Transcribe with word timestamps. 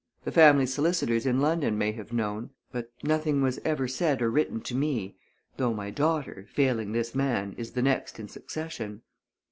The 0.23 0.31
family 0.31 0.65
solicitors 0.65 1.27
in 1.27 1.41
London 1.41 1.77
may 1.77 1.91
have 1.91 2.11
known. 2.11 2.49
But 2.71 2.91
nothing 3.03 3.43
was 3.43 3.59
ever 3.63 3.87
said 3.87 4.19
or 4.19 4.31
written 4.31 4.59
to 4.61 4.73
me, 4.73 5.15
though 5.57 5.75
my 5.75 5.91
daughter, 5.91 6.47
failing 6.51 6.91
this 6.91 7.13
man, 7.13 7.53
is 7.55 7.73
the 7.73 7.83
next 7.83 8.19
in 8.19 8.27
succession." 8.27 9.03